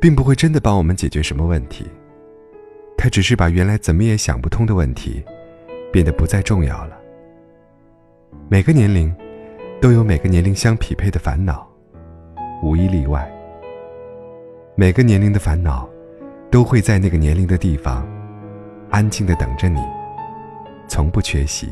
[0.00, 1.84] 并不会真的帮我们解决什么问题，
[2.96, 5.24] 它只是把原来怎么也想不通的问题，
[5.92, 6.96] 变得不再重要了。
[8.48, 9.14] 每个年龄，
[9.80, 11.66] 都有每个年龄相匹配的烦恼，
[12.62, 13.28] 无一例外。
[14.76, 15.88] 每个年龄的烦恼，
[16.50, 18.06] 都会在那个年龄的地方，
[18.90, 19.80] 安静的等着你，
[20.86, 21.68] 从不缺席。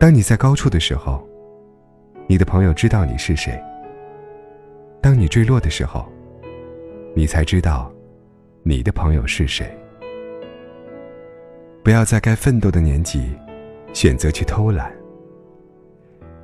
[0.00, 1.24] 当你在高处的时候，
[2.26, 3.56] 你的朋友知道你是谁。
[5.18, 6.06] 你坠落的时候，
[7.12, 7.92] 你才知道，
[8.62, 9.68] 你的朋友是谁。
[11.82, 13.36] 不要在该奋斗的年纪，
[13.92, 14.92] 选择去偷懒。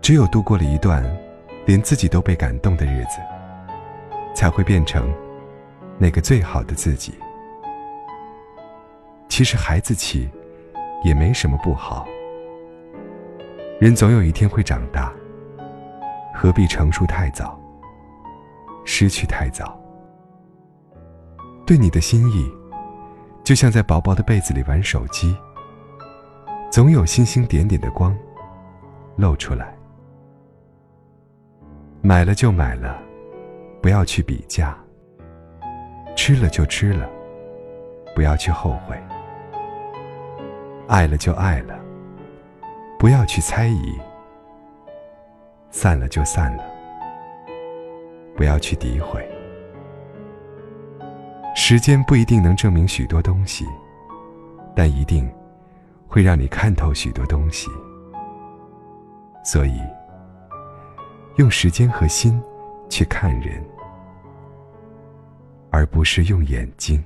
[0.03, 1.05] 只有度过了一段，
[1.67, 3.21] 连自己都被感动的日子，
[4.35, 5.09] 才会变成
[5.97, 7.15] 那个最好的自己。
[9.29, 10.29] 其实孩子气，
[11.05, 12.09] 也没什么不好。
[13.81, 15.13] 人总有一天会长大，
[16.35, 17.61] 何必成熟太早？
[18.85, 19.79] 失去太早，
[21.67, 22.51] 对你的心意，
[23.43, 25.37] 就像在薄薄的被子里玩手机，
[26.71, 28.17] 总有星星点点的光
[29.17, 29.75] 露出来。
[32.03, 33.01] 买了就买了，
[33.81, 34.75] 不要去比价；
[36.15, 37.09] 吃了就吃了，
[38.15, 38.95] 不要去后悔；
[40.87, 41.75] 爱了就爱了，
[42.99, 43.99] 不要去猜疑；
[45.71, 46.74] 散了就散了。
[48.37, 49.27] 不要去诋毁。
[51.57, 53.65] 时间不一定能证明许多东西，
[54.75, 55.31] 但一定
[56.09, 57.71] 会让你看透许多东西。
[59.45, 59.79] 所以，
[61.37, 62.43] 用时间和心
[62.89, 63.65] 去看人，
[65.71, 67.03] 而不是用眼睛。